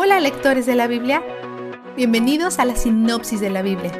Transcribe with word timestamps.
Hola 0.00 0.20
lectores 0.20 0.64
de 0.64 0.76
la 0.76 0.86
Biblia, 0.86 1.24
bienvenidos 1.96 2.60
a 2.60 2.64
la 2.64 2.76
sinopsis 2.76 3.40
de 3.40 3.50
la 3.50 3.62
Biblia. 3.62 3.90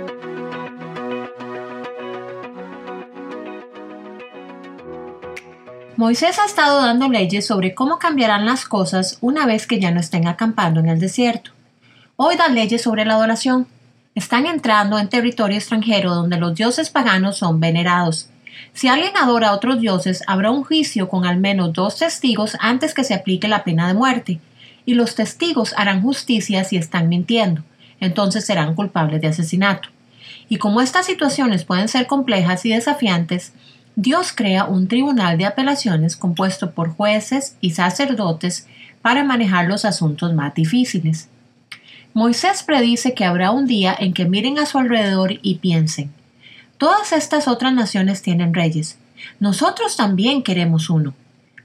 Moisés 5.97 6.39
ha 6.39 6.45
estado 6.45 6.83
dando 6.83 7.08
leyes 7.08 7.45
sobre 7.45 7.75
cómo 7.75 7.99
cambiarán 7.99 8.46
las 8.46 8.64
cosas 8.64 9.19
una 9.23 9.45
vez 9.45 9.66
que 9.66 9.80
ya 9.80 9.91
no 9.91 9.98
estén 9.98 10.29
acampando 10.29 10.79
en 10.79 10.89
el 10.89 11.00
desierto. 11.00 11.50
Hoy 12.15 12.37
da 12.37 12.46
leyes 12.46 12.83
sobre 12.83 13.05
la 13.05 13.15
adoración. 13.15 13.67
Están 14.15 14.46
entrando 14.46 15.01
en 15.01 15.09
territorio 15.09 15.59
extranjero 15.59 16.15
donde 16.15 16.39
los 16.39 16.55
dioses 16.55 16.91
paganos 16.91 17.39
son 17.39 17.59
venerados. 17.59 18.30
Si 18.73 18.87
alguien 18.87 19.17
adora 19.17 19.49
a 19.49 19.55
otros 19.55 19.80
dioses, 19.80 20.23
habrá 20.29 20.53
un 20.53 20.62
juicio 20.62 21.09
con 21.09 21.27
al 21.27 21.39
menos 21.39 21.73
dos 21.73 21.99
testigos 21.99 22.57
antes 22.61 22.95
que 22.95 23.03
se 23.03 23.15
aplique 23.15 23.49
la 23.49 23.65
pena 23.65 23.89
de 23.89 23.95
muerte 23.95 24.41
y 24.89 24.95
los 24.95 25.14
testigos 25.14 25.75
harán 25.77 26.00
justicia 26.00 26.64
si 26.64 26.79
están 26.79 27.11
mintiendo, 27.11 27.63
entonces 28.00 28.46
serán 28.46 28.75
culpables 28.75 29.21
de 29.21 29.29
asesinato. 29.29 29.90
Y 30.49 30.57
como 30.57 30.80
estas 30.80 31.04
situaciones 31.04 31.67
pueden 31.67 31.89
ser 31.89 32.06
complejas 32.06 32.64
y 32.64 32.70
desafiantes, 32.70 33.52
Dios 33.96 34.32
crea 34.34 34.64
un 34.64 34.88
tribunal 34.88 35.36
de 35.36 35.44
apelaciones 35.44 36.16
compuesto 36.16 36.70
por 36.70 36.88
jueces 36.88 37.58
y 37.60 37.72
sacerdotes 37.72 38.66
para 39.02 39.24
manejar 39.24 39.66
los 39.66 39.84
asuntos 39.84 40.32
más 40.32 40.54
difíciles. 40.54 41.28
Moisés 42.14 42.62
predice 42.62 43.12
que 43.12 43.27
habrá 43.27 43.50
un 43.50 43.66
día 43.66 43.94
en 43.98 44.14
que 44.14 44.24
miren 44.24 44.58
a 44.58 44.64
su 44.64 44.78
alrededor 44.78 45.38
y 45.42 45.56
piensen, 45.56 46.10
todas 46.78 47.12
estas 47.12 47.46
otras 47.46 47.74
naciones 47.74 48.22
tienen 48.22 48.55
reyes, 48.55 48.96
nosotros 49.38 49.98
también 49.98 50.42
queremos 50.42 50.88
uno. 50.88 51.12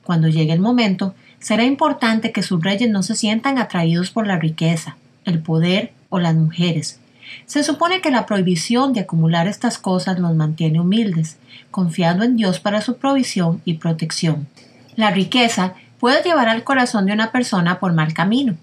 Cuando 0.03 0.27
llegue 0.27 0.51
el 0.51 0.59
momento, 0.59 1.15
será 1.43 1.65
importante 1.65 2.31
que 2.31 2.41
sus 2.41 2.63
reyes 2.63 2.89
no 2.89 3.03
se 3.03 3.15
sientan 3.15 3.57
atraídos 3.57 4.11
por 4.11 4.25
la 4.25 4.39
riqueza, 4.39 4.95
el 5.25 5.39
poder 5.39 5.91
o 6.07 6.19
las 6.19 6.35
mujeres. 6.35 7.01
Se 7.45 7.63
supone 7.63 7.99
que 7.99 8.11
la 8.11 8.25
prohibición 8.25 8.93
de 8.93 9.01
acumular 9.01 9.47
estas 9.47 9.77
cosas 9.77 10.19
nos 10.19 10.35
mantiene 10.35 10.79
humildes, 10.79 11.37
confiando 11.69 12.23
en 12.23 12.37
Dios 12.37 12.61
para 12.61 12.79
su 12.79 12.95
provisión 12.95 13.61
y 13.65 13.73
protección. 13.73 14.47
La 14.95 15.11
riqueza 15.11 15.73
puede 15.99 16.23
llevar 16.23 16.47
al 16.47 16.63
corazón 16.63 17.07
de 17.07 17.11
una 17.11 17.33
persona 17.33 17.77
por 17.77 17.91
mal 17.91 18.13
camino. 18.13 18.55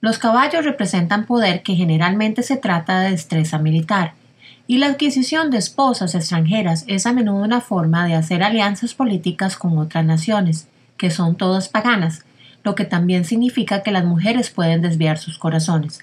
Los 0.00 0.18
caballos 0.18 0.64
representan 0.64 1.26
poder 1.26 1.64
que 1.64 1.74
generalmente 1.74 2.44
se 2.44 2.56
trata 2.56 3.00
de 3.00 3.10
destreza 3.10 3.58
militar, 3.58 4.12
y 4.68 4.78
la 4.78 4.86
adquisición 4.86 5.50
de 5.50 5.58
esposas 5.58 6.14
extranjeras 6.14 6.84
es 6.86 7.04
a 7.04 7.12
menudo 7.12 7.42
una 7.42 7.60
forma 7.60 8.06
de 8.06 8.14
hacer 8.14 8.44
alianzas 8.44 8.94
políticas 8.94 9.56
con 9.56 9.76
otras 9.76 10.04
naciones, 10.04 10.68
que 10.96 11.10
son 11.10 11.34
todas 11.34 11.68
paganas, 11.68 12.24
lo 12.68 12.74
que 12.74 12.84
también 12.84 13.24
significa 13.24 13.82
que 13.82 13.90
las 13.90 14.04
mujeres 14.04 14.50
pueden 14.50 14.82
desviar 14.82 15.16
sus 15.16 15.38
corazones. 15.38 16.00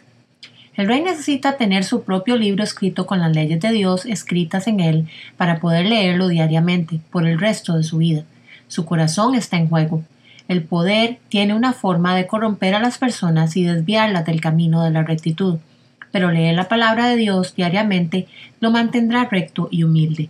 El 0.76 0.88
rey 0.88 1.04
necesita 1.04 1.58
tener 1.58 1.84
su 1.84 2.02
propio 2.02 2.38
libro 2.38 2.64
escrito 2.64 3.06
con 3.06 3.20
las 3.20 3.36
leyes 3.36 3.60
de 3.60 3.72
Dios 3.72 4.08
escritas 4.08 4.66
en 4.66 4.80
él 4.80 5.08
para 5.38 5.60
poder 5.60 5.86
leerlo 5.86 6.28
diariamente 6.28 7.00
por 7.12 7.28
el 7.28 7.40
resto 7.40 7.78
de 7.78 7.84
su 7.84 8.00
vida. 8.00 8.24
Su 8.68 8.84
corazón 8.84 9.36
está 9.36 9.58
en 9.58 9.70
juego. 9.70 10.02
El 10.48 10.64
poder 10.64 11.20
tiene 11.30 11.54
una 11.54 11.72
forma 11.72 12.16
de 12.16 12.26
corromper 12.26 12.74
a 12.74 12.82
las 12.82 12.98
personas 12.98 13.56
y 13.56 13.64
desviarlas 13.64 14.26
del 14.26 14.42
camino 14.42 14.84
de 14.84 14.90
la 14.90 15.04
rectitud, 15.04 15.60
pero 16.12 16.32
leer 16.32 16.56
la 16.56 16.68
palabra 16.68 17.08
de 17.08 17.16
Dios 17.16 17.54
diariamente 17.54 18.28
lo 18.60 18.72
mantendrá 18.72 19.26
recto 19.26 19.68
y 19.70 19.84
humilde. 19.84 20.30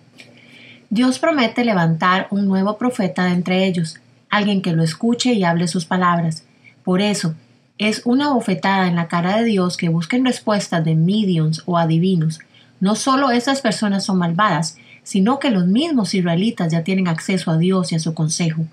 Dios 0.90 1.18
promete 1.18 1.64
levantar 1.64 2.28
un 2.30 2.46
nuevo 2.46 2.78
profeta 2.78 3.24
de 3.24 3.32
entre 3.32 3.66
ellos, 3.66 4.02
alguien 4.36 4.62
que 4.62 4.74
lo 4.74 4.84
escuche 4.84 5.34
y 5.34 5.44
hable 5.44 5.68
sus 5.68 5.86
palabras. 5.86 6.44
Por 6.84 7.02
eso, 7.02 7.36
es 7.78 8.02
una 8.06 8.30
bofetada 8.30 8.88
en 8.88 8.96
la 8.96 9.08
cara 9.08 9.38
de 9.38 9.46
Dios 9.46 9.78
que 9.78 9.90
busquen 9.90 10.26
respuestas 10.26 10.84
de 10.86 10.96
mediums 10.96 11.64
o 11.66 11.78
adivinos. 11.78 12.40
No 12.80 12.96
solo 12.96 13.32
esas 13.32 13.62
personas 13.62 14.06
son 14.06 14.18
malvadas, 14.18 14.78
sino 15.04 15.40
que 15.40 15.52
los 15.52 15.68
mismos 15.68 16.14
israelitas 16.14 16.72
ya 16.72 16.84
tienen 16.84 17.08
acceso 17.08 17.52
a 17.52 17.58
Dios 17.58 17.92
y 17.92 17.96
a 17.96 18.00
su 18.00 18.14
consejo. 18.14 18.66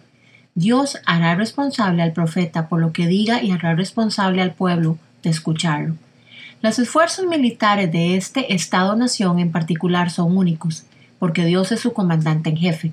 Dios 0.55 0.99
hará 1.07 1.35
responsable 1.35 2.03
al 2.03 2.13
profeta 2.13 2.69
por 2.69 2.81
lo 2.81 2.93
que 2.93 3.07
diga 3.07 3.43
y 3.43 3.51
hará 3.51 3.75
responsable 3.75 4.43
al 4.43 4.55
pueblo 4.55 4.99
de 5.23 5.31
escucharlo. 5.31 5.95
Los 6.61 6.79
esfuerzos 6.79 7.27
militares 7.27 7.91
de 7.91 8.17
este 8.17 8.55
Estado-nación 8.55 9.39
en 9.39 9.51
particular 9.51 10.11
son 10.11 10.37
únicos, 10.37 10.85
porque 11.19 11.45
Dios 11.45 11.73
es 11.73 11.81
su 11.81 11.93
comandante 11.93 12.51
en 12.51 12.57
jefe. 12.57 12.93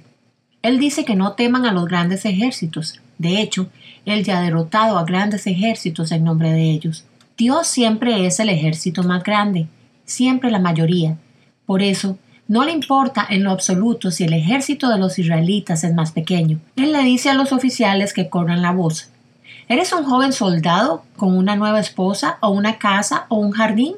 Él 0.61 0.79
dice 0.79 1.05
que 1.05 1.15
no 1.15 1.33
teman 1.33 1.65
a 1.65 1.71
los 1.71 1.85
grandes 1.85 2.25
ejércitos. 2.25 2.99
De 3.17 3.41
hecho, 3.41 3.69
Él 4.05 4.23
ya 4.23 4.39
ha 4.39 4.41
derrotado 4.41 4.97
a 4.97 5.05
grandes 5.05 5.47
ejércitos 5.47 6.11
en 6.11 6.23
nombre 6.23 6.51
de 6.51 6.69
ellos. 6.71 7.05
Dios 7.37 7.67
siempre 7.67 8.25
es 8.25 8.39
el 8.39 8.49
ejército 8.49 9.03
más 9.03 9.23
grande, 9.23 9.67
siempre 10.05 10.51
la 10.51 10.59
mayoría. 10.59 11.17
Por 11.65 11.81
eso, 11.81 12.17
no 12.49 12.65
le 12.65 12.71
importa 12.71 13.25
en 13.29 13.43
lo 13.43 13.51
absoluto 13.51 14.11
si 14.11 14.23
el 14.23 14.33
ejército 14.33 14.89
de 14.89 14.97
los 14.97 15.19
israelitas 15.19 15.83
es 15.83 15.93
más 15.93 16.11
pequeño. 16.11 16.59
Él 16.75 16.91
le 16.91 17.03
dice 17.03 17.29
a 17.29 17.35
los 17.35 17.53
oficiales 17.53 18.11
que 18.11 18.27
corran 18.27 18.61
la 18.61 18.71
voz. 18.71 19.09
¿Eres 19.67 19.93
un 19.93 20.03
joven 20.03 20.33
soldado 20.33 21.03
con 21.15 21.37
una 21.37 21.55
nueva 21.55 21.79
esposa 21.79 22.39
o 22.41 22.49
una 22.49 22.79
casa 22.79 23.27
o 23.29 23.37
un 23.37 23.51
jardín? 23.51 23.93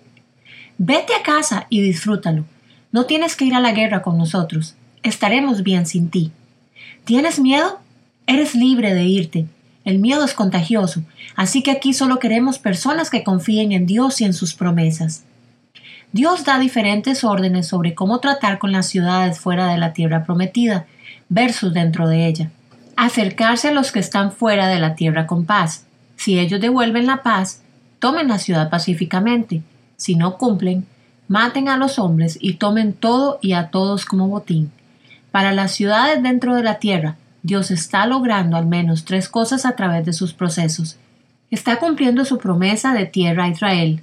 Vete 0.78 1.14
a 1.16 1.24
casa 1.24 1.66
y 1.70 1.82
disfrútalo. 1.82 2.44
No 2.92 3.06
tienes 3.06 3.38
que 3.38 3.46
ir 3.46 3.56
a 3.56 3.62
la 3.62 3.72
guerra 3.72 4.02
con 4.02 4.18
nosotros. 4.18 4.76
Estaremos 5.02 5.64
bien 5.64 5.86
sin 5.86 6.10
ti. 6.10 6.32
¿Tienes 7.06 7.40
miedo? 7.40 7.80
Eres 8.28 8.56
libre 8.56 8.94
de 8.94 9.04
irte. 9.04 9.46
El 9.84 10.00
miedo 10.00 10.24
es 10.24 10.34
contagioso, 10.34 11.02
así 11.36 11.64
que 11.64 11.72
aquí 11.72 11.94
solo 11.94 12.20
queremos 12.20 12.60
personas 12.60 13.10
que 13.10 13.24
confíen 13.24 13.72
en 13.72 13.88
Dios 13.88 14.22
y 14.22 14.26
en 14.26 14.34
sus 14.34 14.54
promesas. 14.54 15.24
Dios 16.12 16.44
da 16.44 16.60
diferentes 16.60 17.24
órdenes 17.24 17.68
sobre 17.68 17.96
cómo 17.96 18.20
tratar 18.20 18.60
con 18.60 18.72
las 18.72 18.88
ciudades 18.88 19.40
fuera 19.40 19.68
de 19.68 19.78
la 19.78 19.94
tierra 19.94 20.24
prometida 20.24 20.86
versus 21.30 21.74
dentro 21.74 22.08
de 22.08 22.28
ella. 22.28 22.52
Acercarse 22.96 23.70
a 23.70 23.72
los 23.72 23.92
que 23.92 24.00
están 24.00 24.32
fuera 24.32 24.68
de 24.68 24.80
la 24.80 24.96
tierra 24.96 25.26
con 25.26 25.46
paz. 25.46 25.86
Si 26.18 26.38
ellos 26.38 26.62
devuelven 26.62 27.08
la 27.08 27.24
paz, 27.24 27.62
tomen 28.00 28.28
la 28.28 28.38
ciudad 28.38 28.70
pacíficamente. 28.70 29.64
Si 29.96 30.16
no 30.16 30.38
cumplen, 30.38 30.86
maten 31.28 31.70
a 31.70 31.78
los 31.78 31.98
hombres 31.98 32.38
y 32.42 32.56
tomen 32.56 32.94
todo 32.94 33.40
y 33.42 33.54
a 33.54 33.70
todos 33.70 34.06
como 34.06 34.28
botín. 34.28 34.72
Para 35.32 35.54
las 35.54 35.72
ciudades 35.72 36.22
dentro 36.22 36.56
de 36.56 36.64
la 36.64 36.80
tierra, 36.80 37.16
Dios 37.44 37.72
está 37.72 38.06
logrando 38.06 38.58
al 38.58 38.68
menos 38.68 39.06
tres 39.06 39.30
cosas 39.30 39.66
a 39.66 39.76
través 39.76 40.06
de 40.06 40.14
sus 40.14 40.34
procesos. 40.34 40.98
Está 41.50 41.78
cumpliendo 41.78 42.26
su 42.26 42.38
promesa 42.38 42.94
de 42.94 43.06
tierra 43.06 43.46
a 43.46 43.50
Israel. 43.50 44.02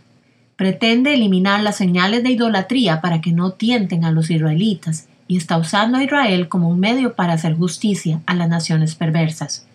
Pretende 0.57 1.15
eliminar 1.15 1.63
las 1.63 1.77
señales 1.77 2.23
de 2.23 2.31
idolatría 2.31 3.01
para 3.01 3.21
que 3.21 3.33
no 3.33 3.53
tienten 3.53 4.05
a 4.05 4.11
los 4.11 4.31
israelitas 4.31 5.07
y 5.29 5.37
está 5.37 5.59
usando 5.59 5.99
a 5.99 6.03
Israel 6.03 6.49
como 6.49 6.69
un 6.69 6.81
medio 6.81 7.15
para 7.15 7.35
hacer 7.35 7.55
justicia 7.55 8.21
a 8.27 8.35
las 8.35 8.49
naciones 8.49 8.95
perversas. 8.95 9.67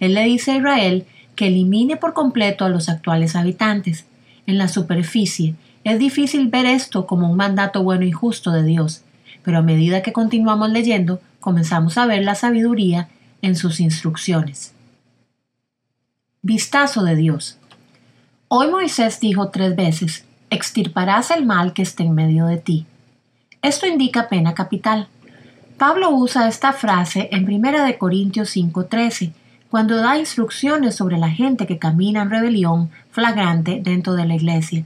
Él 0.00 0.14
le 0.14 0.24
dice 0.24 0.52
a 0.52 0.56
Israel 0.56 1.04
que 1.34 1.48
elimine 1.48 1.96
por 1.96 2.14
completo 2.14 2.64
a 2.64 2.68
los 2.68 2.88
actuales 2.88 3.36
habitantes. 3.36 4.06
En 4.46 4.58
la 4.58 4.68
superficie, 4.68 5.54
es 5.84 5.98
difícil 5.98 6.48
ver 6.48 6.66
esto 6.66 7.06
como 7.06 7.30
un 7.30 7.36
mandato 7.36 7.82
bueno 7.82 8.04
y 8.04 8.12
justo 8.12 8.52
de 8.52 8.62
Dios, 8.62 9.02
pero 9.44 9.58
a 9.58 9.62
medida 9.62 10.02
que 10.02 10.12
continuamos 10.12 10.70
leyendo, 10.70 11.20
comenzamos 11.40 11.98
a 11.98 12.06
ver 12.06 12.22
la 12.22 12.34
sabiduría 12.34 13.08
en 13.42 13.56
sus 13.56 13.80
instrucciones. 13.80 14.74
Vistazo 16.42 17.02
de 17.02 17.16
Dios. 17.16 17.58
Hoy 18.48 18.68
Moisés 18.70 19.20
dijo 19.20 19.48
tres 19.50 19.76
veces, 19.76 20.24
extirparás 20.50 21.30
el 21.30 21.46
mal 21.46 21.72
que 21.72 21.82
esté 21.82 22.02
en 22.02 22.14
medio 22.14 22.46
de 22.46 22.58
ti. 22.58 22.86
Esto 23.62 23.86
indica 23.86 24.28
pena 24.28 24.54
capital. 24.54 25.08
Pablo 25.78 26.10
usa 26.10 26.48
esta 26.48 26.72
frase 26.72 27.28
en 27.32 27.44
1 27.44 27.96
Corintios 27.98 28.50
5:13, 28.50 29.32
cuando 29.70 29.96
da 29.96 30.18
instrucciones 30.18 30.94
sobre 30.96 31.16
la 31.16 31.30
gente 31.30 31.66
que 31.66 31.78
camina 31.78 32.22
en 32.22 32.30
rebelión 32.30 32.90
flagrante 33.10 33.80
dentro 33.82 34.14
de 34.14 34.26
la 34.26 34.34
iglesia. 34.34 34.84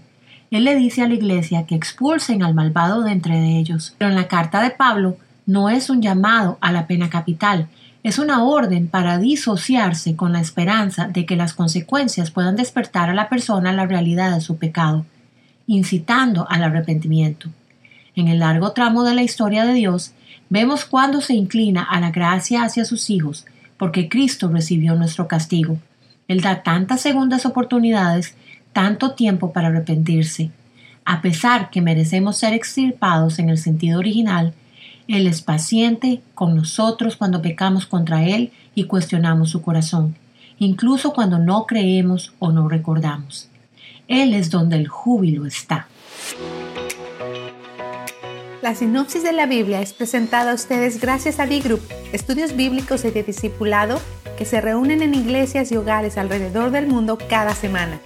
Él 0.50 0.64
le 0.64 0.76
dice 0.76 1.02
a 1.02 1.08
la 1.08 1.14
iglesia 1.14 1.66
que 1.66 1.74
expulsen 1.74 2.42
al 2.42 2.54
malvado 2.54 3.02
de 3.02 3.12
entre 3.12 3.58
ellos. 3.58 3.94
Pero 3.98 4.10
en 4.10 4.16
la 4.16 4.28
carta 4.28 4.62
de 4.62 4.70
Pablo 4.70 5.16
no 5.44 5.68
es 5.68 5.90
un 5.90 6.02
llamado 6.02 6.58
a 6.60 6.72
la 6.72 6.86
pena 6.86 7.10
capital, 7.10 7.68
es 8.02 8.20
una 8.20 8.44
orden 8.44 8.86
para 8.86 9.18
disociarse 9.18 10.14
con 10.14 10.32
la 10.32 10.40
esperanza 10.40 11.08
de 11.08 11.26
que 11.26 11.34
las 11.34 11.54
consecuencias 11.54 12.30
puedan 12.30 12.54
despertar 12.54 13.10
a 13.10 13.14
la 13.14 13.28
persona 13.28 13.70
a 13.70 13.72
la 13.72 13.86
realidad 13.86 14.32
de 14.32 14.40
su 14.40 14.58
pecado, 14.58 15.04
incitando 15.66 16.46
al 16.48 16.62
arrepentimiento. 16.62 17.48
En 18.14 18.28
el 18.28 18.38
largo 18.38 18.70
tramo 18.70 19.02
de 19.02 19.14
la 19.14 19.24
historia 19.24 19.64
de 19.64 19.74
Dios, 19.74 20.12
vemos 20.48 20.84
cuando 20.84 21.20
se 21.20 21.34
inclina 21.34 21.82
a 21.82 21.98
la 21.98 22.12
gracia 22.12 22.62
hacia 22.62 22.84
sus 22.84 23.10
hijos, 23.10 23.44
porque 23.76 24.08
Cristo 24.08 24.48
recibió 24.48 24.94
nuestro 24.94 25.26
castigo. 25.26 25.78
Él 26.28 26.40
da 26.40 26.62
tantas 26.62 27.00
segundas 27.00 27.44
oportunidades 27.44 28.36
tanto 28.76 29.12
tiempo 29.12 29.54
para 29.54 29.68
arrepentirse. 29.68 30.50
A 31.06 31.22
pesar 31.22 31.70
que 31.70 31.80
merecemos 31.80 32.36
ser 32.36 32.52
extirpados 32.52 33.38
en 33.38 33.48
el 33.48 33.56
sentido 33.56 33.98
original, 33.98 34.52
Él 35.08 35.26
es 35.26 35.40
paciente 35.40 36.20
con 36.34 36.54
nosotros 36.54 37.16
cuando 37.16 37.40
pecamos 37.40 37.86
contra 37.86 38.26
Él 38.26 38.52
y 38.74 38.84
cuestionamos 38.84 39.48
su 39.48 39.62
corazón, 39.62 40.14
incluso 40.58 41.14
cuando 41.14 41.38
no 41.38 41.64
creemos 41.64 42.34
o 42.38 42.52
no 42.52 42.68
recordamos. 42.68 43.48
Él 44.08 44.34
es 44.34 44.50
donde 44.50 44.76
el 44.76 44.88
júbilo 44.88 45.46
está. 45.46 45.88
La 48.60 48.74
sinopsis 48.74 49.22
de 49.22 49.32
la 49.32 49.46
Biblia 49.46 49.80
es 49.80 49.94
presentada 49.94 50.50
a 50.50 50.54
ustedes 50.54 51.00
gracias 51.00 51.40
a 51.40 51.46
D-Group, 51.46 51.80
estudios 52.12 52.54
bíblicos 52.54 53.06
y 53.06 53.10
de 53.10 53.22
discipulado 53.22 54.02
que 54.36 54.44
se 54.44 54.60
reúnen 54.60 55.00
en 55.00 55.14
iglesias 55.14 55.72
y 55.72 55.78
hogares 55.78 56.18
alrededor 56.18 56.72
del 56.72 56.86
mundo 56.88 57.16
cada 57.30 57.54
semana. 57.54 58.00